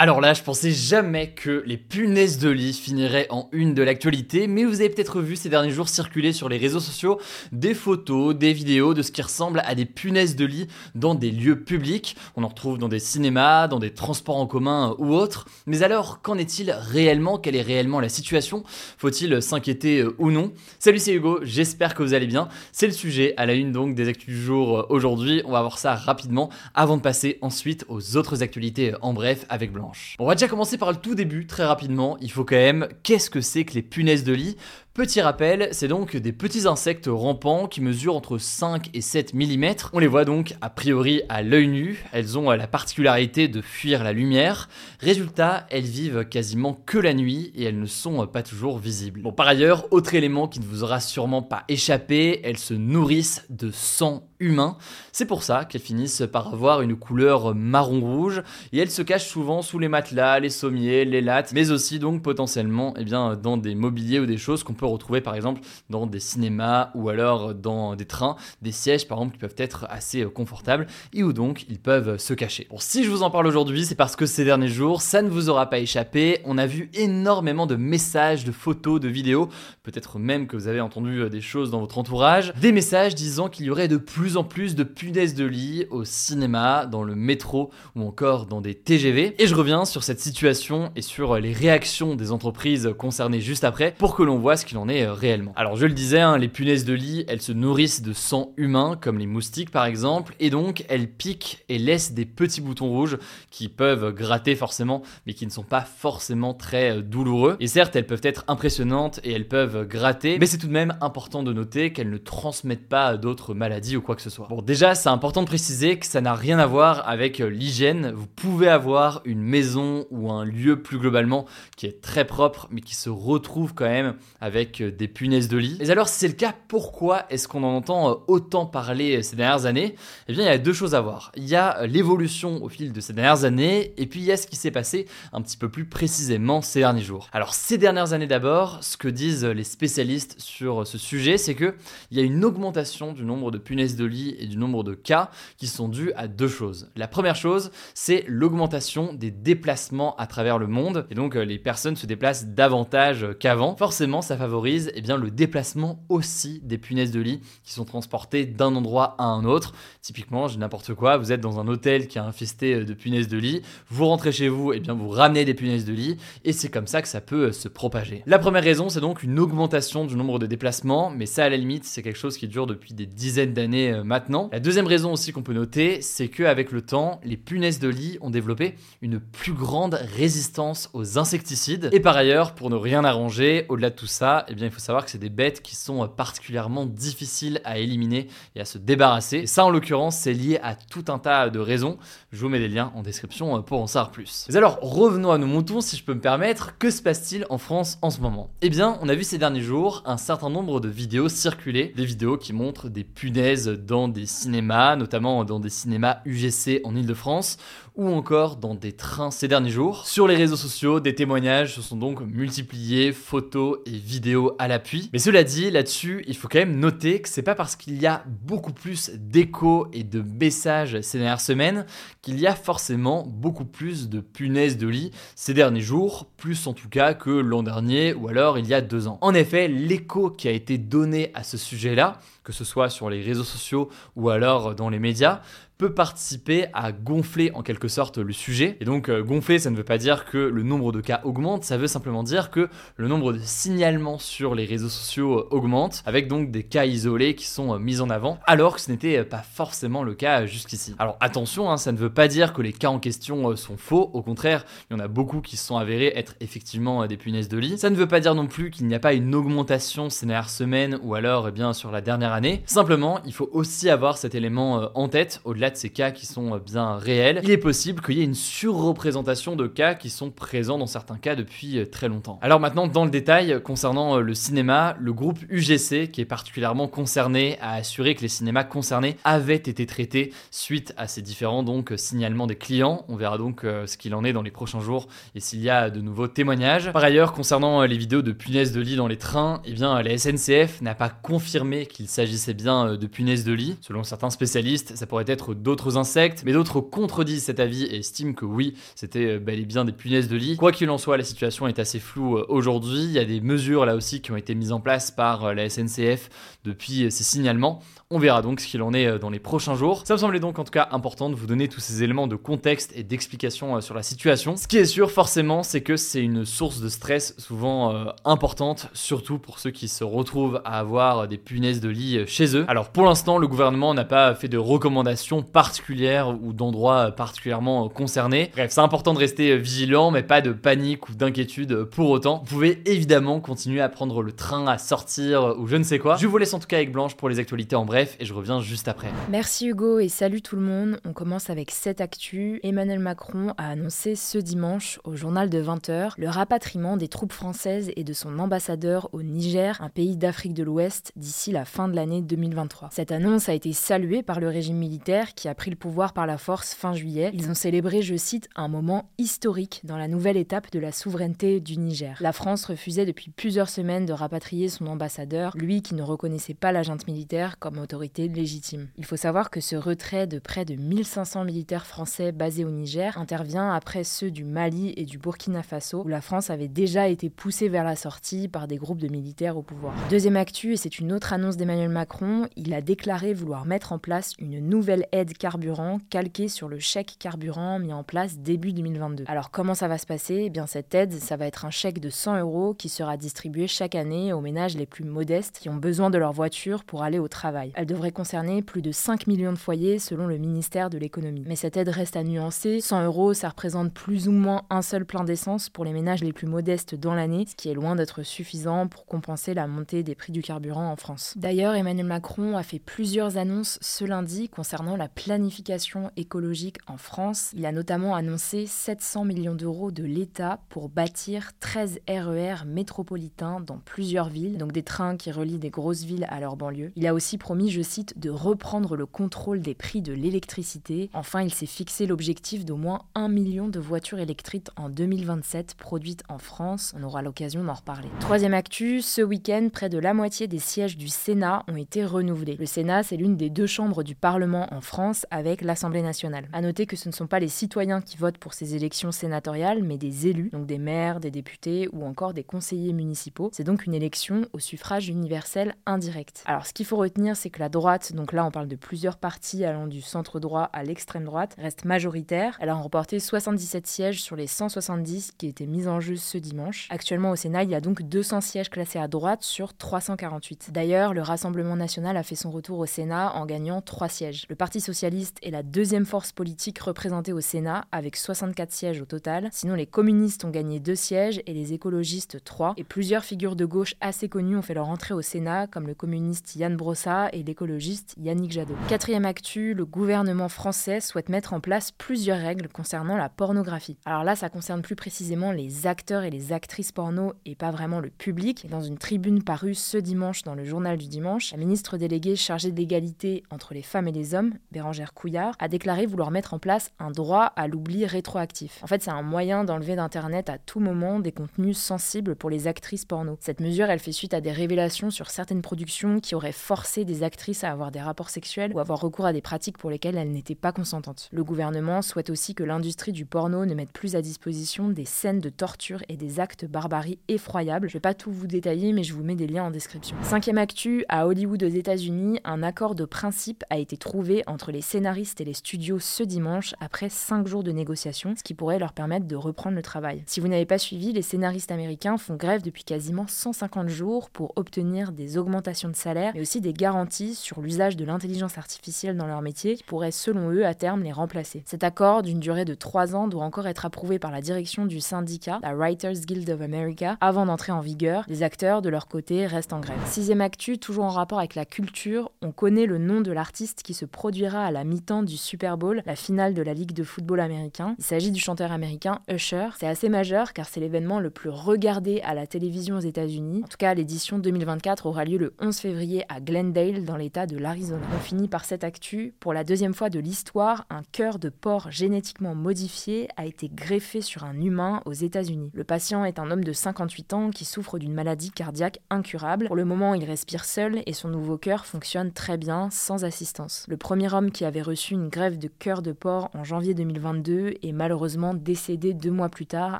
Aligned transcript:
Alors 0.00 0.20
là, 0.20 0.32
je 0.32 0.44
pensais 0.44 0.70
jamais 0.70 1.30
que 1.30 1.64
les 1.66 1.76
punaises 1.76 2.38
de 2.38 2.48
lit 2.48 2.72
finiraient 2.72 3.26
en 3.30 3.48
une 3.50 3.74
de 3.74 3.82
l'actualité, 3.82 4.46
mais 4.46 4.64
vous 4.64 4.76
avez 4.80 4.90
peut-être 4.90 5.20
vu 5.20 5.34
ces 5.34 5.48
derniers 5.48 5.72
jours 5.72 5.88
circuler 5.88 6.32
sur 6.32 6.48
les 6.48 6.56
réseaux 6.56 6.78
sociaux 6.78 7.18
des 7.50 7.74
photos, 7.74 8.32
des 8.36 8.52
vidéos 8.52 8.94
de 8.94 9.02
ce 9.02 9.10
qui 9.10 9.22
ressemble 9.22 9.60
à 9.66 9.74
des 9.74 9.86
punaises 9.86 10.36
de 10.36 10.44
lit 10.44 10.68
dans 10.94 11.16
des 11.16 11.32
lieux 11.32 11.64
publics. 11.64 12.14
On 12.36 12.44
en 12.44 12.46
retrouve 12.46 12.78
dans 12.78 12.86
des 12.86 13.00
cinémas, 13.00 13.66
dans 13.66 13.80
des 13.80 13.90
transports 13.92 14.36
en 14.36 14.46
commun 14.46 14.94
ou 14.98 15.14
autres. 15.14 15.46
Mais 15.66 15.82
alors, 15.82 16.22
qu'en 16.22 16.38
est-il 16.38 16.70
réellement? 16.70 17.36
Quelle 17.36 17.56
est 17.56 17.62
réellement 17.62 17.98
la 17.98 18.08
situation? 18.08 18.62
Faut-il 18.98 19.42
s'inquiéter 19.42 20.02
euh, 20.02 20.14
ou 20.18 20.30
non? 20.30 20.52
Salut, 20.78 21.00
c'est 21.00 21.12
Hugo, 21.12 21.40
j'espère 21.42 21.96
que 21.96 22.04
vous 22.04 22.14
allez 22.14 22.28
bien. 22.28 22.46
C'est 22.70 22.86
le 22.86 22.92
sujet 22.92 23.34
à 23.36 23.46
la 23.46 23.54
une 23.54 23.72
donc 23.72 23.96
des 23.96 24.06
actus 24.06 24.28
du 24.28 24.40
jour 24.40 24.78
euh, 24.78 24.86
aujourd'hui. 24.90 25.42
On 25.44 25.50
va 25.50 25.60
voir 25.60 25.78
ça 25.78 25.96
rapidement 25.96 26.50
avant 26.76 26.96
de 26.96 27.02
passer 27.02 27.38
ensuite 27.40 27.84
aux 27.88 28.16
autres 28.16 28.44
actualités 28.44 28.92
euh, 28.92 28.98
en 29.02 29.12
bref 29.12 29.44
avec 29.48 29.72
Blanc. 29.72 29.87
On 30.18 30.26
va 30.26 30.34
déjà 30.34 30.48
commencer 30.48 30.78
par 30.78 30.90
le 30.90 30.98
tout 30.98 31.14
début, 31.14 31.46
très 31.46 31.64
rapidement. 31.64 32.16
Il 32.20 32.30
faut 32.30 32.44
quand 32.44 32.56
même, 32.56 32.88
qu'est-ce 33.02 33.30
que 33.30 33.40
c'est 33.40 33.64
que 33.64 33.74
les 33.74 33.82
punaises 33.82 34.24
de 34.24 34.32
lit? 34.32 34.56
Petit 34.98 35.20
rappel, 35.20 35.68
c'est 35.70 35.86
donc 35.86 36.16
des 36.16 36.32
petits 36.32 36.66
insectes 36.66 37.08
rampants 37.08 37.68
qui 37.68 37.80
mesurent 37.80 38.16
entre 38.16 38.36
5 38.36 38.90
et 38.94 39.00
7 39.00 39.32
mm. 39.32 39.66
On 39.92 40.00
les 40.00 40.08
voit 40.08 40.24
donc 40.24 40.56
a 40.60 40.70
priori 40.70 41.22
à 41.28 41.44
l'œil 41.44 41.68
nu. 41.68 42.04
Elles 42.10 42.36
ont 42.36 42.50
la 42.50 42.66
particularité 42.66 43.46
de 43.46 43.60
fuir 43.60 44.02
la 44.02 44.12
lumière. 44.12 44.68
Résultat, 44.98 45.68
elles 45.70 45.84
vivent 45.84 46.24
quasiment 46.24 46.82
que 46.84 46.98
la 46.98 47.14
nuit 47.14 47.52
et 47.54 47.62
elles 47.62 47.78
ne 47.78 47.86
sont 47.86 48.26
pas 48.26 48.42
toujours 48.42 48.80
visibles. 48.80 49.22
Bon, 49.22 49.30
par 49.30 49.46
ailleurs, 49.46 49.86
autre 49.92 50.14
élément 50.14 50.48
qui 50.48 50.58
ne 50.58 50.64
vous 50.64 50.82
aura 50.82 50.98
sûrement 50.98 51.42
pas 51.42 51.62
échappé, 51.68 52.40
elles 52.42 52.58
se 52.58 52.74
nourrissent 52.74 53.46
de 53.50 53.70
sang 53.70 54.28
humain. 54.40 54.76
C'est 55.12 55.26
pour 55.26 55.42
ça 55.42 55.64
qu'elles 55.64 55.80
finissent 55.80 56.24
par 56.30 56.52
avoir 56.52 56.80
une 56.80 56.96
couleur 56.96 57.54
marron-rouge 57.54 58.42
et 58.72 58.78
elles 58.78 58.90
se 58.90 59.02
cachent 59.02 59.28
souvent 59.28 59.62
sous 59.62 59.78
les 59.78 59.88
matelas, 59.88 60.40
les 60.40 60.50
sommiers, 60.50 61.04
les 61.04 61.20
lattes, 61.20 61.52
mais 61.52 61.70
aussi 61.70 61.98
donc 61.98 62.22
potentiellement 62.22 62.94
eh 62.96 63.04
bien, 63.04 63.36
dans 63.36 63.56
des 63.56 63.74
mobiliers 63.74 64.20
ou 64.20 64.26
des 64.26 64.38
choses 64.38 64.62
qu'on 64.62 64.74
peut 64.74 64.86
retrouver 64.90 65.20
par 65.20 65.34
exemple 65.34 65.60
dans 65.90 66.06
des 66.06 66.20
cinémas 66.20 66.90
ou 66.94 67.08
alors 67.08 67.54
dans 67.54 67.96
des 67.96 68.06
trains, 68.06 68.36
des 68.62 68.72
sièges 68.72 69.06
par 69.06 69.18
exemple 69.18 69.34
qui 69.34 69.38
peuvent 69.38 69.54
être 69.58 69.86
assez 69.88 70.24
confortables 70.24 70.86
et 71.12 71.22
où 71.22 71.32
donc 71.32 71.66
ils 71.68 71.78
peuvent 71.78 72.18
se 72.18 72.34
cacher. 72.34 72.66
Bon, 72.70 72.78
si 72.78 73.04
je 73.04 73.10
vous 73.10 73.22
en 73.22 73.30
parle 73.30 73.46
aujourd'hui, 73.46 73.84
c'est 73.84 73.94
parce 73.94 74.16
que 74.16 74.26
ces 74.26 74.44
derniers 74.44 74.68
jours, 74.68 75.02
ça 75.02 75.22
ne 75.22 75.28
vous 75.28 75.48
aura 75.48 75.70
pas 75.70 75.78
échappé, 75.78 76.40
on 76.44 76.58
a 76.58 76.66
vu 76.66 76.90
énormément 76.94 77.66
de 77.66 77.76
messages, 77.76 78.44
de 78.44 78.52
photos, 78.52 79.00
de 79.00 79.08
vidéos, 79.08 79.48
peut-être 79.82 80.18
même 80.18 80.46
que 80.46 80.56
vous 80.56 80.68
avez 80.68 80.80
entendu 80.80 81.28
des 81.30 81.40
choses 81.40 81.70
dans 81.70 81.80
votre 81.80 81.98
entourage, 81.98 82.52
des 82.60 82.72
messages 82.72 83.14
disant 83.14 83.48
qu'il 83.48 83.66
y 83.66 83.70
aurait 83.70 83.88
de 83.88 83.96
plus 83.96 84.36
en 84.36 84.44
plus 84.44 84.74
de 84.74 84.84
punaises 84.84 85.34
de 85.34 85.44
lit 85.44 85.86
au 85.90 86.04
cinéma, 86.04 86.86
dans 86.86 87.02
le 87.02 87.14
métro 87.14 87.70
ou 87.96 88.02
encore 88.02 88.46
dans 88.46 88.60
des 88.60 88.74
TGV. 88.74 89.34
Et 89.38 89.46
je 89.46 89.54
reviens 89.54 89.84
sur 89.84 90.02
cette 90.02 90.20
situation 90.20 90.90
et 90.96 91.02
sur 91.02 91.36
les 91.36 91.52
réactions 91.52 92.14
des 92.14 92.32
entreprises 92.32 92.90
concernées 92.96 93.40
juste 93.40 93.64
après 93.64 93.94
pour 93.96 94.14
que 94.14 94.22
l'on 94.22 94.38
voit 94.38 94.56
ce 94.56 94.64
qu'il 94.68 94.78
en 94.78 94.88
est 94.88 95.06
réellement. 95.06 95.52
Alors 95.56 95.76
je 95.76 95.86
le 95.86 95.92
disais, 95.92 96.20
hein, 96.20 96.38
les 96.38 96.48
punaises 96.48 96.84
de 96.84 96.92
lit, 96.92 97.24
elles 97.26 97.42
se 97.42 97.52
nourrissent 97.52 98.02
de 98.02 98.12
sang 98.12 98.52
humain 98.56 98.98
comme 99.00 99.18
les 99.18 99.26
moustiques 99.26 99.70
par 99.70 99.86
exemple 99.86 100.34
et 100.40 100.50
donc 100.50 100.84
elles 100.88 101.10
piquent 101.10 101.64
et 101.68 101.78
laissent 101.78 102.12
des 102.12 102.26
petits 102.26 102.60
boutons 102.60 102.88
rouges 102.88 103.18
qui 103.50 103.68
peuvent 103.68 104.12
gratter 104.12 104.54
forcément 104.54 105.02
mais 105.26 105.34
qui 105.34 105.46
ne 105.46 105.50
sont 105.50 105.62
pas 105.62 105.80
forcément 105.80 106.54
très 106.54 107.02
douloureux. 107.02 107.56
Et 107.60 107.66
certes, 107.66 107.96
elles 107.96 108.06
peuvent 108.06 108.20
être 108.22 108.44
impressionnantes 108.48 109.20
et 109.24 109.32
elles 109.32 109.48
peuvent 109.48 109.86
gratter, 109.86 110.38
mais 110.38 110.46
c'est 110.46 110.58
tout 110.58 110.66
de 110.66 110.72
même 110.72 110.96
important 111.00 111.42
de 111.42 111.52
noter 111.52 111.92
qu'elles 111.92 112.10
ne 112.10 112.18
transmettent 112.18 112.88
pas 112.88 113.16
d'autres 113.16 113.54
maladies 113.54 113.96
ou 113.96 114.02
quoi 114.02 114.16
que 114.16 114.22
ce 114.22 114.30
soit. 114.30 114.48
Bon, 114.48 114.62
déjà, 114.62 114.94
c'est 114.94 115.08
important 115.08 115.42
de 115.42 115.46
préciser 115.46 115.98
que 115.98 116.06
ça 116.06 116.20
n'a 116.20 116.34
rien 116.34 116.58
à 116.58 116.66
voir 116.66 117.08
avec 117.08 117.38
l'hygiène. 117.38 118.12
Vous 118.14 118.26
pouvez 118.26 118.68
avoir 118.68 119.22
une 119.24 119.40
maison 119.40 120.06
ou 120.10 120.30
un 120.30 120.44
lieu 120.44 120.82
plus 120.82 120.98
globalement 120.98 121.46
qui 121.76 121.86
est 121.86 122.00
très 122.00 122.26
propre, 122.26 122.68
mais 122.70 122.80
qui 122.80 122.94
se 122.94 123.10
retrouve 123.10 123.74
quand 123.74 123.88
même 123.88 124.14
avec 124.40 124.57
des 124.64 125.08
punaises 125.08 125.48
de 125.48 125.56
lit. 125.56 125.78
Et 125.80 125.90
alors, 125.90 126.08
si 126.08 126.18
c'est 126.18 126.28
le 126.28 126.34
cas, 126.34 126.54
pourquoi 126.68 127.24
est-ce 127.30 127.48
qu'on 127.48 127.62
en 127.62 127.76
entend 127.76 128.22
autant 128.26 128.66
parler 128.66 129.22
ces 129.22 129.36
dernières 129.36 129.66
années? 129.66 129.94
Eh 130.28 130.32
bien, 130.32 130.44
il 130.44 130.46
y 130.46 130.50
a 130.50 130.58
deux 130.58 130.72
choses 130.72 130.94
à 130.94 131.00
voir. 131.00 131.32
Il 131.36 131.46
y 131.46 131.56
a 131.56 131.86
l'évolution 131.86 132.62
au 132.62 132.68
fil 132.68 132.92
de 132.92 133.00
ces 133.00 133.12
dernières 133.12 133.44
années, 133.44 133.94
et 133.96 134.06
puis 134.06 134.20
il 134.20 134.26
y 134.26 134.32
a 134.32 134.36
ce 134.36 134.46
qui 134.46 134.56
s'est 134.56 134.70
passé 134.70 135.06
un 135.32 135.42
petit 135.42 135.56
peu 135.56 135.68
plus 135.68 135.84
précisément 135.84 136.62
ces 136.62 136.80
derniers 136.80 137.02
jours. 137.02 137.28
Alors, 137.32 137.54
ces 137.54 137.78
dernières 137.78 138.12
années 138.12 138.26
d'abord, 138.26 138.78
ce 138.82 138.96
que 138.96 139.08
disent 139.08 139.44
les 139.44 139.64
spécialistes 139.64 140.36
sur 140.38 140.86
ce 140.86 140.98
sujet, 140.98 141.38
c'est 141.38 141.54
que 141.54 141.74
il 142.10 142.18
y 142.18 142.20
a 142.20 142.24
une 142.24 142.44
augmentation 142.44 143.12
du 143.12 143.24
nombre 143.24 143.50
de 143.50 143.58
punaises 143.58 143.96
de 143.96 144.04
lit 144.04 144.36
et 144.38 144.46
du 144.46 144.56
nombre 144.56 144.84
de 144.84 144.94
cas 144.94 145.30
qui 145.56 145.66
sont 145.66 145.88
dus 145.88 146.12
à 146.16 146.28
deux 146.28 146.48
choses. 146.48 146.90
La 146.96 147.08
première 147.08 147.36
chose, 147.36 147.70
c'est 147.94 148.24
l'augmentation 148.26 149.12
des 149.12 149.30
déplacements 149.30 150.16
à 150.16 150.26
travers 150.26 150.58
le 150.58 150.66
monde, 150.66 151.06
et 151.10 151.14
donc 151.14 151.34
les 151.34 151.58
personnes 151.58 151.96
se 151.96 152.06
déplacent 152.06 152.46
davantage 152.46 153.26
qu'avant. 153.38 153.76
Forcément, 153.76 154.22
ça 154.22 154.36
favorise 154.36 154.47
eh 154.94 155.00
bien, 155.00 155.16
le 155.16 155.30
déplacement 155.30 156.04
aussi 156.08 156.60
des 156.64 156.78
punaises 156.78 157.10
de 157.10 157.20
lit 157.20 157.40
qui 157.64 157.72
sont 157.72 157.84
transportées 157.84 158.46
d'un 158.46 158.74
endroit 158.74 159.14
à 159.18 159.24
un 159.24 159.44
autre. 159.44 159.74
Typiquement, 160.02 160.48
j'ai 160.48 160.58
n'importe 160.58 160.94
quoi, 160.94 161.16
vous 161.16 161.32
êtes 161.32 161.40
dans 161.40 161.60
un 161.60 161.68
hôtel 161.68 162.08
qui 162.08 162.18
a 162.18 162.24
infesté 162.24 162.84
de 162.84 162.94
punaises 162.94 163.28
de 163.28 163.38
lit, 163.38 163.62
vous 163.90 164.06
rentrez 164.06 164.32
chez 164.32 164.48
vous, 164.48 164.72
eh 164.72 164.80
bien 164.80 164.94
vous 164.94 165.08
ramenez 165.08 165.44
des 165.44 165.54
punaises 165.54 165.84
de 165.84 165.92
lit, 165.92 166.16
et 166.44 166.52
c'est 166.52 166.68
comme 166.68 166.86
ça 166.86 167.02
que 167.02 167.08
ça 167.08 167.20
peut 167.20 167.52
se 167.52 167.68
propager. 167.68 168.22
La 168.26 168.38
première 168.38 168.62
raison, 168.62 168.88
c'est 168.88 169.00
donc 169.00 169.22
une 169.22 169.38
augmentation 169.38 170.04
du 170.04 170.16
nombre 170.16 170.38
de 170.38 170.46
déplacements, 170.46 171.10
mais 171.10 171.26
ça 171.26 171.44
à 171.44 171.48
la 171.48 171.56
limite, 171.56 171.84
c'est 171.84 172.02
quelque 172.02 172.18
chose 172.18 172.36
qui 172.36 172.48
dure 172.48 172.66
depuis 172.66 172.94
des 172.94 173.06
dizaines 173.06 173.54
d'années 173.54 173.92
euh, 173.92 174.04
maintenant. 174.04 174.48
La 174.52 174.60
deuxième 174.60 174.86
raison 174.86 175.12
aussi 175.12 175.32
qu'on 175.32 175.42
peut 175.42 175.52
noter, 175.52 176.02
c'est 176.02 176.28
qu'avec 176.28 176.72
le 176.72 176.82
temps, 176.82 177.20
les 177.24 177.36
punaises 177.36 177.78
de 177.78 177.88
lit 177.88 178.18
ont 178.20 178.30
développé 178.30 178.74
une 179.02 179.20
plus 179.20 179.52
grande 179.52 179.94
résistance 180.16 180.90
aux 180.92 181.18
insecticides. 181.18 181.90
Et 181.92 182.00
par 182.00 182.16
ailleurs, 182.16 182.54
pour 182.54 182.70
ne 182.70 182.76
rien 182.76 183.04
arranger, 183.04 183.66
au-delà 183.68 183.90
de 183.90 183.94
tout 183.94 184.06
ça, 184.06 184.37
eh 184.48 184.54
bien, 184.54 184.66
il 184.66 184.72
faut 184.72 184.78
savoir 184.78 185.04
que 185.04 185.10
c'est 185.10 185.18
des 185.18 185.28
bêtes 185.28 185.62
qui 185.62 185.76
sont 185.76 186.06
particulièrement 186.08 186.86
difficiles 186.86 187.60
à 187.64 187.78
éliminer 187.78 188.28
et 188.54 188.60
à 188.60 188.64
se 188.64 188.78
débarrasser. 188.78 189.46
Ça, 189.46 189.64
en 189.64 189.70
l'occurrence, 189.70 190.16
c'est 190.16 190.32
lié 190.32 190.58
à 190.62 190.74
tout 190.74 191.04
un 191.08 191.18
tas 191.18 191.50
de 191.50 191.58
raisons. 191.58 191.98
Je 192.32 192.40
vous 192.40 192.48
mets 192.48 192.58
des 192.58 192.68
liens 192.68 192.92
en 192.94 193.02
description 193.02 193.56
euh, 193.56 193.60
pour 193.60 193.80
en 193.80 193.86
savoir 193.86 194.10
plus. 194.10 194.46
Mais 194.48 194.56
alors, 194.56 194.78
revenons 194.80 195.30
à 195.30 195.38
nos 195.38 195.46
moutons, 195.46 195.80
si 195.80 195.96
je 195.96 196.04
peux 196.04 196.14
me 196.14 196.20
permettre. 196.20 196.76
Que 196.78 196.90
se 196.90 197.02
passe-t-il 197.02 197.46
en 197.50 197.58
France 197.58 197.98
en 198.02 198.10
ce 198.10 198.20
moment? 198.20 198.50
Eh 198.62 198.70
bien, 198.70 198.98
on 199.02 199.08
a 199.08 199.14
vu 199.14 199.24
ces 199.24 199.38
derniers 199.38 199.62
jours 199.62 200.02
un 200.06 200.16
certain 200.16 200.50
nombre 200.50 200.80
de 200.80 200.88
vidéos 200.88 201.28
circuler, 201.28 201.92
des 201.96 202.04
vidéos 202.04 202.36
qui 202.36 202.52
montrent 202.52 202.88
des 202.88 203.04
punaises 203.04 203.68
dans 203.68 204.08
des 204.08 204.26
cinémas, 204.26 204.96
notamment 204.96 205.44
dans 205.44 205.60
des 205.60 205.70
cinémas 205.70 206.18
UGC 206.24 206.80
en 206.84 206.94
Ile-de-France, 206.94 207.58
ou 207.96 208.08
encore 208.10 208.56
dans 208.56 208.74
des 208.74 208.92
trains 208.92 209.30
ces 209.30 209.48
derniers 209.48 209.70
jours. 209.70 210.06
Sur 210.06 210.28
les 210.28 210.36
réseaux 210.36 210.56
sociaux, 210.56 211.00
des 211.00 211.14
témoignages 211.14 211.74
se 211.74 211.82
sont 211.82 211.96
donc 211.96 212.20
multipliés, 212.20 213.12
photos 213.12 213.78
et 213.86 213.90
vidéos 213.90 214.27
à 214.58 214.68
l'appui. 214.68 215.10
Mais 215.12 215.18
cela 215.18 215.44
dit, 215.44 215.70
là-dessus, 215.70 216.24
il 216.26 216.36
faut 216.36 216.48
quand 216.48 216.58
même 216.58 216.78
noter 216.78 217.20
que 217.20 217.28
c'est 217.28 217.42
pas 217.42 217.54
parce 217.54 217.76
qu'il 217.76 218.00
y 218.00 218.06
a 218.06 218.24
beaucoup 218.26 218.72
plus 218.72 219.10
d'échos 219.14 219.88
et 219.92 220.02
de 220.04 220.22
messages 220.22 221.00
ces 221.00 221.18
dernières 221.18 221.40
semaines 221.40 221.86
qu'il 222.22 222.38
y 222.40 222.46
a 222.46 222.54
forcément 222.54 223.26
beaucoup 223.26 223.64
plus 223.64 224.08
de 224.08 224.20
punaises 224.20 224.76
de 224.76 224.88
lit 224.88 225.10
ces 225.34 225.54
derniers 225.54 225.80
jours, 225.80 226.30
plus 226.36 226.66
en 226.66 226.72
tout 226.72 226.88
cas 226.88 227.14
que 227.14 227.30
l'an 227.30 227.62
dernier 227.62 228.14
ou 228.14 228.28
alors 228.28 228.58
il 228.58 228.66
y 228.66 228.74
a 228.74 228.80
deux 228.80 229.08
ans. 229.08 229.18
En 229.20 229.34
effet, 229.34 229.68
l'écho 229.68 230.30
qui 230.30 230.48
a 230.48 230.52
été 230.52 230.78
donné 230.78 231.30
à 231.34 231.42
ce 231.42 231.56
sujet-là, 231.56 232.18
que 232.48 232.54
ce 232.54 232.64
soit 232.64 232.88
sur 232.88 233.10
les 233.10 233.20
réseaux 233.20 233.44
sociaux 233.44 233.90
ou 234.16 234.30
alors 234.30 234.74
dans 234.74 234.88
les 234.88 234.98
médias, 234.98 235.42
peut 235.78 235.94
participer 235.94 236.66
à 236.74 236.90
gonfler 236.90 237.52
en 237.54 237.62
quelque 237.62 237.86
sorte 237.86 238.18
le 238.18 238.32
sujet. 238.32 238.76
Et 238.80 238.84
donc 238.84 239.08
euh, 239.08 239.22
gonfler, 239.22 239.60
ça 239.60 239.70
ne 239.70 239.76
veut 239.76 239.84
pas 239.84 239.96
dire 239.96 240.24
que 240.24 240.36
le 240.36 240.62
nombre 240.64 240.90
de 240.90 241.00
cas 241.00 241.20
augmente, 241.22 241.62
ça 241.62 241.76
veut 241.76 241.86
simplement 241.86 242.24
dire 242.24 242.50
que 242.50 242.68
le 242.96 243.06
nombre 243.06 243.32
de 243.32 243.38
signalements 243.38 244.18
sur 244.18 244.56
les 244.56 244.64
réseaux 244.64 244.88
sociaux 244.88 245.38
euh, 245.38 245.48
augmente, 245.52 246.02
avec 246.04 246.26
donc 246.26 246.50
des 246.50 246.64
cas 246.64 246.84
isolés 246.84 247.36
qui 247.36 247.46
sont 247.46 247.74
euh, 247.74 247.78
mis 247.78 248.00
en 248.00 248.10
avant, 248.10 248.40
alors 248.44 248.74
que 248.74 248.80
ce 248.80 248.90
n'était 248.90 249.22
pas 249.22 249.42
forcément 249.42 250.02
le 250.02 250.14
cas 250.14 250.46
jusqu'ici. 250.46 250.96
Alors 250.98 251.16
attention, 251.20 251.70
hein, 251.70 251.76
ça 251.76 251.92
ne 251.92 251.98
veut 251.98 252.10
pas 252.10 252.26
dire 252.26 252.52
que 252.52 252.60
les 252.60 252.72
cas 252.72 252.88
en 252.88 252.98
question 252.98 253.54
sont 253.54 253.76
faux, 253.76 254.10
au 254.14 254.22
contraire, 254.22 254.64
il 254.90 254.94
y 254.94 254.96
en 254.96 255.04
a 255.04 255.06
beaucoup 255.06 255.40
qui 255.40 255.56
se 255.56 255.64
sont 255.64 255.76
avérés 255.76 256.12
être 256.16 256.34
effectivement 256.40 257.06
des 257.06 257.16
punaises 257.16 257.48
de 257.48 257.56
lit. 257.56 257.78
Ça 257.78 257.90
ne 257.90 257.96
veut 257.96 258.08
pas 258.08 258.18
dire 258.18 258.34
non 258.34 258.48
plus 258.48 258.72
qu'il 258.72 258.88
n'y 258.88 258.96
a 258.96 259.00
pas 259.00 259.12
une 259.12 259.32
augmentation 259.32 260.10
ces 260.10 260.26
dernières 260.26 260.50
semaines 260.50 260.98
ou 261.02 261.14
alors 261.14 261.46
eh 261.46 261.52
bien 261.52 261.72
sur 261.72 261.92
la 261.92 262.00
dernière 262.00 262.32
année 262.32 262.37
Simplement, 262.66 263.20
il 263.24 263.32
faut 263.32 263.48
aussi 263.52 263.90
avoir 263.90 264.18
cet 264.18 264.34
élément 264.34 264.80
euh, 264.80 264.86
en 264.94 265.08
tête, 265.08 265.40
au-delà 265.44 265.70
de 265.70 265.76
ces 265.76 265.90
cas 265.90 266.10
qui 266.10 266.26
sont 266.26 266.54
euh, 266.54 266.58
bien 266.58 266.96
réels, 266.96 267.40
il 267.42 267.50
est 267.50 267.56
possible 267.56 268.02
qu'il 268.02 268.18
y 268.18 268.20
ait 268.20 268.24
une 268.24 268.34
surreprésentation 268.34 269.56
de 269.56 269.66
cas 269.66 269.94
qui 269.94 270.10
sont 270.10 270.30
présents 270.30 270.78
dans 270.78 270.86
certains 270.86 271.18
cas 271.18 271.34
depuis 271.34 271.78
euh, 271.78 271.86
très 271.86 272.08
longtemps. 272.08 272.38
Alors 272.42 272.60
maintenant, 272.60 272.86
dans 272.86 273.04
le 273.04 273.10
détail, 273.10 273.60
concernant 273.62 274.18
le 274.18 274.34
cinéma, 274.34 274.96
le 275.00 275.12
groupe 275.12 275.38
UGC, 275.48 276.10
qui 276.10 276.20
est 276.20 276.26
particulièrement 276.26 276.88
concerné, 276.88 277.58
a 277.60 277.74
assuré 277.74 278.14
que 278.14 278.22
les 278.22 278.28
cinémas 278.28 278.64
concernés 278.64 279.16
avaient 279.24 279.56
été 279.56 279.86
traités 279.86 280.32
suite 280.50 280.94
à 280.96 281.08
ces 281.08 281.22
différents 281.22 281.62
donc 281.62 281.92
signalements 281.96 282.46
des 282.46 282.56
clients. 282.56 283.04
On 283.08 283.16
verra 283.16 283.38
donc 283.38 283.62
ce 283.62 283.96
qu'il 283.96 284.14
en 284.14 284.24
est 284.24 284.32
dans 284.32 284.42
les 284.42 284.50
prochains 284.50 284.80
jours 284.80 285.08
et 285.34 285.40
s'il 285.40 285.60
y 285.60 285.70
a 285.70 285.90
de 285.90 286.00
nouveaux 286.00 286.28
témoignages. 286.28 286.92
Par 286.92 287.04
ailleurs, 287.04 287.32
concernant 287.32 287.82
les 287.82 287.98
vidéos 287.98 288.22
de 288.22 288.32
punaises 288.32 288.72
de 288.72 288.80
lit 288.80 288.96
dans 288.96 289.08
les 289.08 289.16
trains, 289.16 289.60
eh 289.64 289.72
bien 289.72 290.00
la 290.02 290.16
SNCF 290.16 290.80
n'a 290.80 290.94
pas 290.94 291.08
confirmé 291.08 291.86
qu'il 291.86 292.08
s'agissait 292.28 292.54
bien 292.54 292.96
de 292.96 293.06
punaises 293.06 293.44
de 293.44 293.52
lit. 293.52 293.76
Selon 293.80 294.04
certains 294.04 294.30
spécialistes, 294.30 294.96
ça 294.96 295.06
pourrait 295.06 295.24
être 295.26 295.54
d'autres 295.54 295.96
insectes, 295.96 296.42
mais 296.44 296.52
d'autres 296.52 296.80
contredisent 296.80 297.44
cet 297.44 297.60
avis 297.60 297.84
et 297.84 297.98
estiment 297.98 298.34
que 298.34 298.44
oui, 298.44 298.74
c'était 298.94 299.36
euh, 299.36 299.38
bel 299.38 299.60
et 299.60 299.64
bien 299.64 299.84
des 299.84 299.92
punaises 299.92 300.28
de 300.28 300.36
lit. 300.36 300.56
Quoi 300.56 300.72
qu'il 300.72 300.90
en 300.90 300.98
soit, 300.98 301.16
la 301.16 301.24
situation 301.24 301.66
est 301.66 301.78
assez 301.78 301.98
floue 301.98 302.38
euh, 302.38 302.46
aujourd'hui. 302.48 303.04
Il 303.04 303.12
y 303.12 303.18
a 303.18 303.24
des 303.24 303.40
mesures 303.40 303.86
là 303.86 303.96
aussi 303.96 304.20
qui 304.20 304.30
ont 304.32 304.36
été 304.36 304.54
mises 304.54 304.72
en 304.72 304.80
place 304.80 305.10
par 305.10 305.44
euh, 305.44 305.54
la 305.54 305.68
SNCF 305.68 306.28
depuis 306.64 307.10
ces 307.10 307.24
signalements. 307.24 307.80
On 308.10 308.18
verra 308.18 308.40
donc 308.40 308.60
ce 308.60 308.66
qu'il 308.66 308.80
en 308.80 308.94
est 308.94 309.18
dans 309.18 309.28
les 309.28 309.38
prochains 309.38 309.74
jours. 309.74 310.00
Ça 310.06 310.14
me 310.14 310.18
semblait 310.18 310.40
donc 310.40 310.58
en 310.58 310.64
tout 310.64 310.70
cas 310.70 310.88
important 310.92 311.28
de 311.28 311.34
vous 311.34 311.46
donner 311.46 311.68
tous 311.68 311.80
ces 311.80 312.02
éléments 312.02 312.26
de 312.26 312.36
contexte 312.36 312.90
et 312.96 313.02
d'explication 313.02 313.78
sur 313.82 313.94
la 313.94 314.02
situation. 314.02 314.56
Ce 314.56 314.66
qui 314.66 314.78
est 314.78 314.86
sûr 314.86 315.10
forcément, 315.10 315.62
c'est 315.62 315.82
que 315.82 315.98
c'est 315.98 316.22
une 316.22 316.46
source 316.46 316.80
de 316.80 316.88
stress 316.88 317.34
souvent 317.36 318.14
importante, 318.24 318.88
surtout 318.94 319.38
pour 319.38 319.58
ceux 319.58 319.72
qui 319.72 319.88
se 319.88 320.04
retrouvent 320.04 320.62
à 320.64 320.78
avoir 320.78 321.28
des 321.28 321.36
punaises 321.36 321.82
de 321.82 321.90
lit 321.90 322.26
chez 322.26 322.56
eux. 322.56 322.64
Alors 322.66 322.88
pour 322.88 323.04
l'instant, 323.04 323.36
le 323.36 323.46
gouvernement 323.46 323.92
n'a 323.92 324.06
pas 324.06 324.34
fait 324.34 324.48
de 324.48 324.56
recommandations 324.56 325.42
particulières 325.42 326.30
ou 326.30 326.54
d'endroits 326.54 327.10
particulièrement 327.10 327.90
concernés. 327.90 328.50
Bref, 328.54 328.70
c'est 328.70 328.80
important 328.80 329.12
de 329.12 329.18
rester 329.18 329.58
vigilant, 329.58 330.10
mais 330.10 330.22
pas 330.22 330.40
de 330.40 330.52
panique 330.52 331.10
ou 331.10 331.14
d'inquiétude 331.14 331.84
pour 331.84 332.08
autant. 332.08 332.38
Vous 332.38 332.54
pouvez 332.54 332.80
évidemment 332.86 333.40
continuer 333.40 333.82
à 333.82 333.90
prendre 333.90 334.22
le 334.22 334.32
train, 334.32 334.66
à 334.66 334.78
sortir 334.78 335.56
ou 335.58 335.66
je 335.66 335.76
ne 335.76 335.84
sais 335.84 335.98
quoi. 335.98 336.16
Je 336.16 336.26
vous 336.26 336.38
laisse 336.38 336.54
en 336.54 336.58
tout 336.58 336.68
cas 336.68 336.76
avec 336.78 336.90
Blanche 336.90 337.14
pour 337.14 337.28
les 337.28 337.38
actualités 337.38 337.76
en 337.76 337.84
bref 337.84 337.97
et 337.98 338.24
je 338.24 338.32
reviens 338.34 338.60
juste 338.60 338.86
après. 338.86 339.08
Merci 339.28 339.66
Hugo 339.66 339.98
et 339.98 340.08
salut 340.08 340.40
tout 340.40 340.54
le 340.54 340.62
monde. 340.62 341.00
On 341.04 341.12
commence 341.12 341.50
avec 341.50 341.72
cette 341.72 342.00
actu. 342.00 342.60
Emmanuel 342.62 343.00
Macron 343.00 343.54
a 343.56 343.70
annoncé 343.70 344.14
ce 344.14 344.38
dimanche 344.38 345.00
au 345.04 345.16
journal 345.16 345.50
de 345.50 345.60
20h 345.60 346.12
le 346.16 346.28
rapatriement 346.28 346.96
des 346.96 347.08
troupes 347.08 347.32
françaises 347.32 347.90
et 347.96 348.04
de 348.04 348.12
son 348.12 348.38
ambassadeur 348.38 349.08
au 349.12 349.22
Niger, 349.22 349.80
un 349.82 349.88
pays 349.88 350.16
d'Afrique 350.16 350.54
de 350.54 350.62
l'Ouest, 350.62 351.12
d'ici 351.16 351.50
la 351.50 351.64
fin 351.64 351.88
de 351.88 351.96
l'année 351.96 352.22
2023. 352.22 352.90
Cette 352.92 353.10
annonce 353.10 353.48
a 353.48 353.54
été 353.54 353.72
saluée 353.72 354.22
par 354.22 354.38
le 354.38 354.48
régime 354.48 354.76
militaire 354.76 355.34
qui 355.34 355.48
a 355.48 355.54
pris 355.54 355.70
le 355.70 355.76
pouvoir 355.76 356.12
par 356.12 356.26
la 356.26 356.38
force 356.38 356.74
fin 356.74 356.92
juillet. 356.92 357.30
Ils 357.34 357.50
ont 357.50 357.54
célébré, 357.54 358.02
je 358.02 358.14
cite, 358.16 358.48
un 358.54 358.68
moment 358.68 359.10
historique 359.18 359.80
dans 359.84 359.96
la 359.96 360.06
nouvelle 360.08 360.36
étape 360.36 360.70
de 360.70 360.78
la 360.78 360.92
souveraineté 360.92 361.58
du 361.60 361.76
Niger. 361.78 362.16
La 362.20 362.32
France 362.32 362.64
refusait 362.66 363.06
depuis 363.06 363.30
plusieurs 363.30 363.68
semaines 363.68 364.06
de 364.06 364.12
rapatrier 364.12 364.68
son 364.68 364.86
ambassadeur, 364.86 365.52
lui 365.56 365.82
qui 365.82 365.94
ne 365.94 366.02
reconnaissait 366.02 366.54
pas 366.54 366.70
la 366.70 366.82
junte 366.84 367.06
militaire 367.08 367.58
comme 367.58 367.78
légitime. 367.92 368.88
Il 368.96 369.04
faut 369.04 369.16
savoir 369.16 369.50
que 369.50 369.60
ce 369.60 369.76
retrait 369.76 370.26
de 370.26 370.38
près 370.38 370.64
de 370.64 370.74
1500 370.74 371.44
militaires 371.44 371.86
français 371.86 372.32
basés 372.32 372.64
au 372.64 372.70
Niger 372.70 373.18
intervient 373.18 373.72
après 373.72 374.04
ceux 374.04 374.30
du 374.30 374.44
Mali 374.44 374.92
et 374.96 375.04
du 375.04 375.18
Burkina 375.18 375.62
Faso, 375.62 376.02
où 376.04 376.08
la 376.08 376.20
France 376.20 376.50
avait 376.50 376.68
déjà 376.68 377.08
été 377.08 377.30
poussée 377.30 377.68
vers 377.68 377.84
la 377.84 377.96
sortie 377.96 378.48
par 378.48 378.68
des 378.68 378.76
groupes 378.76 379.00
de 379.00 379.08
militaires 379.08 379.56
au 379.56 379.62
pouvoir. 379.62 379.94
Deuxième 380.10 380.36
actu, 380.36 380.72
et 380.72 380.76
c'est 380.76 380.98
une 380.98 381.12
autre 381.12 381.32
annonce 381.32 381.56
d'Emmanuel 381.56 381.88
Macron, 381.88 382.46
il 382.56 382.74
a 382.74 382.80
déclaré 382.80 383.34
vouloir 383.34 383.64
mettre 383.64 383.92
en 383.92 383.98
place 383.98 384.32
une 384.38 384.60
nouvelle 384.60 385.06
aide 385.12 385.36
carburant 385.36 385.98
calquée 386.10 386.48
sur 386.48 386.68
le 386.68 386.78
chèque 386.78 387.16
carburant 387.18 387.78
mis 387.78 387.92
en 387.92 388.04
place 388.04 388.38
début 388.38 388.72
2022. 388.72 389.24
Alors 389.26 389.50
comment 389.50 389.74
ça 389.74 389.88
va 389.88 389.98
se 389.98 390.06
passer? 390.06 390.42
Eh 390.46 390.50
bien 390.50 390.66
cette 390.66 390.94
aide, 390.94 391.12
ça 391.14 391.36
va 391.36 391.46
être 391.46 391.64
un 391.64 391.70
chèque 391.70 392.00
de 392.00 392.10
100 392.10 392.40
euros 392.40 392.74
qui 392.74 392.88
sera 392.88 393.16
distribué 393.16 393.66
chaque 393.66 393.94
année 393.94 394.32
aux 394.32 394.40
ménages 394.40 394.76
les 394.76 394.86
plus 394.86 395.04
modestes 395.04 395.58
qui 395.60 395.68
ont 395.68 395.76
besoin 395.76 396.10
de 396.10 396.18
leur 396.18 396.32
voiture 396.32 396.84
pour 396.84 397.02
aller 397.02 397.18
au 397.18 397.28
travail. 397.28 397.72
Elle 397.78 397.86
devrait 397.86 398.10
concerner 398.10 398.60
plus 398.60 398.82
de 398.82 398.90
5 398.90 399.28
millions 399.28 399.52
de 399.52 399.58
foyers 399.58 400.00
selon 400.00 400.26
le 400.26 400.36
ministère 400.36 400.90
de 400.90 400.98
l'économie. 400.98 401.44
Mais 401.46 401.54
cette 401.54 401.76
aide 401.76 401.90
reste 401.90 402.16
à 402.16 402.24
nuancer. 402.24 402.80
100 402.80 403.04
euros, 403.04 403.34
ça 403.34 403.50
représente 403.50 403.94
plus 403.94 404.26
ou 404.26 404.32
moins 404.32 404.62
un 404.68 404.82
seul 404.82 405.04
plein 405.04 405.22
d'essence 405.22 405.68
pour 405.68 405.84
les 405.84 405.92
ménages 405.92 406.24
les 406.24 406.32
plus 406.32 406.48
modestes 406.48 406.96
dans 406.96 407.14
l'année, 407.14 407.46
ce 407.48 407.54
qui 407.54 407.68
est 407.68 407.74
loin 407.74 407.94
d'être 407.94 408.24
suffisant 408.24 408.88
pour 408.88 409.06
compenser 409.06 409.54
la 409.54 409.68
montée 409.68 410.02
des 410.02 410.16
prix 410.16 410.32
du 410.32 410.42
carburant 410.42 410.90
en 410.90 410.96
France. 410.96 411.34
D'ailleurs, 411.36 411.76
Emmanuel 411.76 412.06
Macron 412.06 412.56
a 412.56 412.64
fait 412.64 412.80
plusieurs 412.80 413.36
annonces 413.36 413.78
ce 413.80 414.04
lundi 414.04 414.48
concernant 414.48 414.96
la 414.96 415.06
planification 415.06 416.10
écologique 416.16 416.78
en 416.88 416.96
France. 416.96 417.52
Il 417.54 417.64
a 417.64 417.70
notamment 417.70 418.16
annoncé 418.16 418.66
700 418.66 419.24
millions 419.24 419.54
d'euros 419.54 419.92
de 419.92 420.02
l'État 420.02 420.58
pour 420.68 420.88
bâtir 420.88 421.52
13 421.60 422.00
RER 422.08 422.64
métropolitains 422.66 423.60
dans 423.60 423.78
plusieurs 423.78 424.30
villes, 424.30 424.58
donc 424.58 424.72
des 424.72 424.82
trains 424.82 425.16
qui 425.16 425.30
relient 425.30 425.60
des 425.60 425.70
grosses 425.70 426.02
villes 426.02 426.26
à 426.28 426.40
leur 426.40 426.56
banlieue. 426.56 426.90
Il 426.96 427.06
a 427.06 427.14
aussi 427.14 427.38
promis, 427.38 427.67
je 427.70 427.82
cite, 427.82 428.18
de 428.18 428.30
reprendre 428.30 428.96
le 428.96 429.06
contrôle 429.06 429.60
des 429.60 429.74
prix 429.74 430.02
de 430.02 430.12
l'électricité. 430.12 431.10
Enfin, 431.12 431.42
il 431.42 431.52
s'est 431.52 431.66
fixé 431.66 432.06
l'objectif 432.06 432.64
d'au 432.64 432.76
moins 432.76 433.02
1 433.14 433.28
million 433.28 433.68
de 433.68 433.80
voitures 433.80 434.18
électriques 434.18 434.68
en 434.76 434.88
2027 434.88 435.74
produites 435.74 436.22
en 436.28 436.38
France. 436.38 436.94
On 436.98 437.02
aura 437.02 437.22
l'occasion 437.22 437.64
d'en 437.64 437.74
reparler. 437.74 438.08
Troisième 438.20 438.54
actu, 438.54 439.02
ce 439.02 439.22
week-end, 439.22 439.68
près 439.72 439.88
de 439.88 439.98
la 439.98 440.14
moitié 440.14 440.46
des 440.46 440.58
sièges 440.58 440.96
du 440.96 441.08
Sénat 441.08 441.64
ont 441.68 441.76
été 441.76 442.04
renouvelés. 442.04 442.56
Le 442.58 442.66
Sénat, 442.66 443.02
c'est 443.02 443.16
l'une 443.16 443.36
des 443.36 443.50
deux 443.50 443.66
chambres 443.66 444.02
du 444.02 444.14
Parlement 444.14 444.66
en 444.72 444.80
France 444.80 445.26
avec 445.30 445.62
l'Assemblée 445.62 446.02
nationale. 446.02 446.48
À 446.52 446.60
noter 446.60 446.86
que 446.86 446.96
ce 446.96 447.08
ne 447.08 447.14
sont 447.14 447.26
pas 447.26 447.40
les 447.40 447.48
citoyens 447.48 448.00
qui 448.00 448.16
votent 448.16 448.38
pour 448.38 448.54
ces 448.54 448.74
élections 448.74 449.12
sénatoriales, 449.12 449.82
mais 449.82 449.98
des 449.98 450.26
élus, 450.26 450.50
donc 450.52 450.66
des 450.66 450.78
maires, 450.78 451.20
des 451.20 451.30
députés 451.30 451.88
ou 451.92 452.04
encore 452.04 452.34
des 452.34 452.44
conseillers 452.44 452.92
municipaux. 452.92 453.50
C'est 453.52 453.64
donc 453.64 453.86
une 453.86 453.94
élection 453.94 454.42
au 454.52 454.58
suffrage 454.58 455.08
universel 455.08 455.74
indirect. 455.86 456.42
Alors 456.46 456.66
ce 456.66 456.72
qu'il 456.72 456.86
faut 456.86 456.96
retenir, 456.96 457.36
c'est 457.36 457.50
que 457.50 457.57
la 457.58 457.68
droite, 457.68 458.12
donc 458.12 458.32
là 458.32 458.44
on 458.44 458.50
parle 458.50 458.68
de 458.68 458.76
plusieurs 458.76 459.16
partis 459.16 459.64
allant 459.64 459.86
du 459.86 460.02
centre 460.02 460.40
droit 460.40 460.70
à 460.72 460.82
l'extrême 460.82 461.24
droite, 461.24 461.54
reste 461.58 461.84
majoritaire. 461.84 462.56
Elle 462.60 462.68
a 462.68 462.74
remporté 462.74 463.20
77 463.20 463.86
sièges 463.86 464.22
sur 464.22 464.36
les 464.36 464.46
170 464.46 465.32
qui 465.36 465.46
étaient 465.46 465.66
mis 465.66 465.88
en 465.88 466.00
jeu 466.00 466.16
ce 466.16 466.38
dimanche. 466.38 466.88
Actuellement 466.90 467.30
au 467.30 467.36
Sénat, 467.36 467.64
il 467.64 467.70
y 467.70 467.74
a 467.74 467.80
donc 467.80 468.02
200 468.02 468.40
sièges 468.40 468.70
classés 468.70 468.98
à 468.98 469.08
droite 469.08 469.42
sur 469.42 469.74
348. 469.74 470.70
D'ailleurs, 470.72 471.14
le 471.14 471.22
Rassemblement 471.22 471.76
national 471.76 472.16
a 472.16 472.22
fait 472.22 472.34
son 472.34 472.50
retour 472.50 472.78
au 472.78 472.86
Sénat 472.86 473.34
en 473.34 473.46
gagnant 473.46 473.80
3 473.80 474.08
sièges. 474.08 474.46
Le 474.48 474.56
Parti 474.56 474.80
socialiste 474.80 475.38
est 475.42 475.50
la 475.50 475.62
deuxième 475.62 476.06
force 476.06 476.32
politique 476.32 476.78
représentée 476.78 477.32
au 477.32 477.40
Sénat 477.40 477.84
avec 477.92 478.16
64 478.16 478.72
sièges 478.72 479.00
au 479.00 479.04
total. 479.04 479.48
Sinon, 479.52 479.74
les 479.74 479.86
communistes 479.86 480.44
ont 480.44 480.50
gagné 480.50 480.80
2 480.80 480.94
sièges 480.94 481.42
et 481.46 481.54
les 481.54 481.72
écologistes 481.72 482.42
3. 482.44 482.74
Et 482.76 482.84
plusieurs 482.84 483.24
figures 483.24 483.56
de 483.56 483.64
gauche 483.64 483.94
assez 484.00 484.28
connues 484.28 484.56
ont 484.56 484.62
fait 484.62 484.74
leur 484.74 484.88
entrée 484.88 485.14
au 485.14 485.22
Sénat, 485.22 485.66
comme 485.66 485.86
le 485.86 485.94
communiste 485.94 486.56
Yann 486.56 486.76
Brossa 486.76 487.28
et 487.32 487.42
l'écologiste 487.48 488.14
Yannick 488.18 488.52
Jadot. 488.52 488.74
Quatrième 488.88 489.24
actu, 489.24 489.72
le 489.72 489.86
gouvernement 489.86 490.50
français 490.50 491.00
souhaite 491.00 491.30
mettre 491.30 491.54
en 491.54 491.60
place 491.60 491.92
plusieurs 491.92 492.38
règles 492.38 492.68
concernant 492.68 493.16
la 493.16 493.30
pornographie. 493.30 493.96
Alors 494.04 494.22
là, 494.22 494.36
ça 494.36 494.50
concerne 494.50 494.82
plus 494.82 494.96
précisément 494.96 495.50
les 495.50 495.86
acteurs 495.86 496.24
et 496.24 496.30
les 496.30 496.52
actrices 496.52 496.92
porno 496.92 497.32
et 497.46 497.54
pas 497.54 497.70
vraiment 497.70 498.00
le 498.00 498.10
public. 498.10 498.66
dans 498.68 498.82
une 498.82 498.98
tribune 498.98 499.42
parue 499.42 499.74
ce 499.74 499.96
dimanche 499.96 500.42
dans 500.42 500.54
le 500.54 500.64
journal 500.64 500.98
du 500.98 501.08
dimanche, 501.08 501.52
la 501.52 501.56
ministre 501.56 501.96
déléguée 501.96 502.36
chargée 502.36 502.70
de 502.70 502.76
l'égalité 502.76 503.42
entre 503.50 503.72
les 503.72 503.82
femmes 503.82 504.08
et 504.08 504.12
les 504.12 504.34
hommes, 504.34 504.52
Bérangère 504.70 505.14
Couillard, 505.14 505.54
a 505.58 505.68
déclaré 505.68 506.04
vouloir 506.04 506.30
mettre 506.30 506.52
en 506.52 506.58
place 506.58 506.90
un 506.98 507.10
droit 507.10 507.44
à 507.56 507.66
l'oubli 507.66 508.04
rétroactif. 508.04 508.78
En 508.82 508.86
fait, 508.86 509.02
c'est 509.02 509.10
un 509.10 509.22
moyen 509.22 509.64
d'enlever 509.64 509.96
d'Internet 509.96 510.50
à 510.50 510.58
tout 510.58 510.80
moment 510.80 511.18
des 511.18 511.32
contenus 511.32 511.78
sensibles 511.78 512.36
pour 512.36 512.50
les 512.50 512.66
actrices 512.66 513.06
porno. 513.06 513.38
Cette 513.40 513.60
mesure, 513.60 513.88
elle 513.88 514.00
fait 514.00 514.12
suite 514.12 514.34
à 514.34 514.42
des 514.42 514.52
révélations 514.52 515.10
sur 515.10 515.30
certaines 515.30 515.62
productions 515.62 516.20
qui 516.20 516.34
auraient 516.34 516.52
forcé 516.52 517.06
des 517.06 517.22
à 517.62 517.70
avoir 517.70 517.90
des 517.90 518.00
rapports 518.00 518.30
sexuels 518.30 518.72
ou 518.74 518.78
avoir 518.78 519.00
recours 519.00 519.26
à 519.26 519.32
des 519.32 519.40
pratiques 519.40 519.78
pour 519.78 519.90
lesquelles 519.90 520.16
elles 520.16 520.30
n'étaient 520.30 520.54
pas 520.54 520.72
consentantes. 520.72 521.28
Le 521.32 521.44
gouvernement 521.44 522.02
souhaite 522.02 522.30
aussi 522.30 522.54
que 522.54 522.64
l'industrie 522.64 523.12
du 523.12 523.24
porno 523.24 523.64
ne 523.64 523.74
mette 523.74 523.92
plus 523.92 524.16
à 524.16 524.22
disposition 524.22 524.88
des 524.88 525.04
scènes 525.04 525.40
de 525.40 525.48
torture 525.48 526.02
et 526.08 526.16
des 526.16 526.40
actes 526.40 526.64
barbarie 526.66 527.18
effroyables. 527.28 527.88
Je 527.88 527.94
vais 527.94 528.00
pas 528.00 528.14
tout 528.14 528.32
vous 528.32 528.46
détailler, 528.46 528.92
mais 528.92 529.02
je 529.02 529.14
vous 529.14 529.22
mets 529.22 529.34
des 529.34 529.46
liens 529.46 529.64
en 529.64 529.70
description. 529.70 530.16
Cinquième 530.22 530.58
actu, 530.58 531.04
à 531.08 531.26
Hollywood 531.26 531.62
aux 531.62 531.68
États-Unis, 531.68 532.40
un 532.44 532.62
accord 532.62 532.94
de 532.94 533.04
principe 533.04 533.64
a 533.70 533.78
été 533.78 533.96
trouvé 533.96 534.42
entre 534.46 534.72
les 534.72 534.82
scénaristes 534.82 535.40
et 535.40 535.44
les 535.44 535.54
studios 535.54 535.98
ce 535.98 536.22
dimanche 536.22 536.74
après 536.80 537.08
5 537.08 537.46
jours 537.46 537.62
de 537.62 537.72
négociations, 537.72 538.34
ce 538.36 538.42
qui 538.42 538.54
pourrait 538.54 538.78
leur 538.78 538.92
permettre 538.92 539.26
de 539.26 539.36
reprendre 539.36 539.76
le 539.76 539.82
travail. 539.82 540.22
Si 540.26 540.40
vous 540.40 540.48
n'avez 540.48 540.66
pas 540.66 540.78
suivi, 540.78 541.12
les 541.12 541.22
scénaristes 541.22 541.72
américains 541.72 542.18
font 542.18 542.36
grève 542.36 542.62
depuis 542.62 542.84
quasiment 542.84 543.26
150 543.26 543.88
jours 543.88 544.30
pour 544.30 544.52
obtenir 544.56 545.12
des 545.12 545.38
augmentations 545.38 545.88
de 545.88 545.96
salaire, 545.96 546.32
mais 546.34 546.40
aussi 546.40 546.60
des 546.60 546.72
garanties 546.72 547.17
sur 547.26 547.60
l'usage 547.60 547.96
de 547.96 548.04
l'intelligence 548.04 548.58
artificielle 548.58 549.16
dans 549.16 549.26
leur 549.26 549.42
métier 549.42 549.76
qui 549.76 549.82
pourrait 549.82 550.10
selon 550.10 550.50
eux 550.50 550.64
à 550.64 550.74
terme 550.74 551.02
les 551.02 551.12
remplacer. 551.12 551.62
Cet 551.66 551.84
accord 551.84 552.22
d'une 552.22 552.40
durée 552.40 552.64
de 552.64 552.74
trois 552.74 553.14
ans 553.14 553.28
doit 553.28 553.44
encore 553.44 553.66
être 553.66 553.84
approuvé 553.84 554.18
par 554.18 554.30
la 554.30 554.40
direction 554.40 554.86
du 554.86 555.00
syndicat, 555.00 555.58
la 555.62 555.74
Writers 555.74 556.20
Guild 556.26 556.48
of 556.50 556.60
America, 556.60 557.16
avant 557.20 557.46
d'entrer 557.46 557.72
en 557.72 557.80
vigueur. 557.80 558.24
Les 558.28 558.42
acteurs, 558.42 558.82
de 558.82 558.88
leur 558.88 559.08
côté, 559.08 559.46
restent 559.46 559.72
en 559.72 559.80
grève. 559.80 559.98
Sixième 560.06 560.40
actu, 560.40 560.78
toujours 560.78 561.04
en 561.04 561.10
rapport 561.10 561.38
avec 561.38 561.54
la 561.54 561.64
culture, 561.64 562.30
on 562.42 562.52
connaît 562.52 562.86
le 562.86 562.98
nom 562.98 563.20
de 563.20 563.32
l'artiste 563.32 563.82
qui 563.82 563.94
se 563.94 564.04
produira 564.04 564.64
à 564.64 564.70
la 564.70 564.84
mi-temps 564.84 565.22
du 565.22 565.36
Super 565.36 565.76
Bowl, 565.76 566.02
la 566.06 566.16
finale 566.16 566.54
de 566.54 566.62
la 566.62 566.74
Ligue 566.74 566.92
de 566.92 567.04
football 567.04 567.40
américain. 567.40 567.94
Il 567.98 568.04
s'agit 568.04 568.30
du 568.30 568.40
chanteur 568.40 568.72
américain 568.72 569.20
Usher. 569.28 569.68
C'est 569.78 569.86
assez 569.86 570.08
majeur 570.08 570.52
car 570.52 570.68
c'est 570.68 570.80
l'événement 570.80 571.20
le 571.20 571.30
plus 571.30 571.50
regardé 571.50 572.20
à 572.22 572.34
la 572.34 572.46
télévision 572.46 572.96
aux 572.96 573.00
États-Unis. 573.00 573.62
En 573.64 573.68
tout 573.68 573.76
cas, 573.76 573.94
l'édition 573.94 574.38
2024 574.38 575.06
aura 575.06 575.24
lieu 575.24 575.38
le 575.38 575.54
11 575.60 575.76
février 575.76 576.24
à 576.28 576.40
Glendale, 576.40 577.04
dans 577.08 577.16
l'État 577.16 577.46
de 577.46 577.56
l'Arizona. 577.56 578.06
On 578.14 578.20
finit 578.20 578.48
par 578.48 578.66
cette 578.66 578.84
actu. 578.84 579.32
Pour 579.40 579.54
la 579.54 579.64
deuxième 579.64 579.94
fois 579.94 580.10
de 580.10 580.20
l'histoire, 580.20 580.84
un 580.90 581.02
cœur 581.10 581.38
de 581.38 581.48
porc 581.48 581.90
génétiquement 581.90 582.54
modifié 582.54 583.28
a 583.38 583.46
été 583.46 583.70
greffé 583.72 584.20
sur 584.20 584.44
un 584.44 584.60
humain 584.60 585.00
aux 585.06 585.14
États-Unis. 585.14 585.70
Le 585.72 585.84
patient 585.84 586.26
est 586.26 586.38
un 586.38 586.50
homme 586.50 586.62
de 586.62 586.72
58 586.74 587.32
ans 587.32 587.50
qui 587.50 587.64
souffre 587.64 587.98
d'une 587.98 588.12
maladie 588.12 588.50
cardiaque 588.50 589.00
incurable. 589.08 589.68
Pour 589.68 589.76
le 589.76 589.86
moment, 589.86 590.12
il 590.12 590.24
respire 590.24 590.66
seul 590.66 591.02
et 591.06 591.14
son 591.14 591.28
nouveau 591.28 591.56
cœur 591.56 591.86
fonctionne 591.86 592.30
très 592.30 592.58
bien, 592.58 592.90
sans 592.90 593.24
assistance. 593.24 593.86
Le 593.88 593.96
premier 593.96 594.32
homme 594.34 594.50
qui 594.50 594.66
avait 594.66 594.82
reçu 594.82 595.14
une 595.14 595.30
greffe 595.30 595.58
de 595.58 595.68
cœur 595.68 596.02
de 596.02 596.12
porc 596.12 596.50
en 596.52 596.62
janvier 596.62 596.92
2022 596.92 597.76
est 597.82 597.92
malheureusement 597.92 598.52
décédé 598.52 599.14
deux 599.14 599.30
mois 599.30 599.48
plus 599.48 599.66
tard 599.66 599.98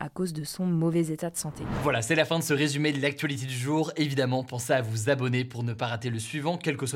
à 0.00 0.08
cause 0.08 0.32
de 0.32 0.42
son 0.42 0.66
mauvais 0.66 1.06
état 1.12 1.30
de 1.30 1.36
santé. 1.36 1.62
Voilà, 1.84 2.02
c'est 2.02 2.16
la 2.16 2.24
fin 2.24 2.40
de 2.40 2.44
ce 2.44 2.52
résumé 2.52 2.92
de 2.92 3.00
l'actualité 3.00 3.46
du 3.46 3.56
jour. 3.56 3.92
Évidemment, 3.96 4.42
pensez 4.42 4.72
à 4.72 4.82
vous 4.82 5.08
abonner 5.08 5.44
pour 5.44 5.62
ne 5.62 5.72
pas 5.72 5.86
rater 5.86 6.10
le 6.10 6.18
suivant, 6.18 6.58
quelle 6.58 6.76
que 6.76 6.86
soit 6.86 6.95